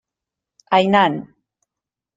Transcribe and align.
Hainan. 0.71 1.13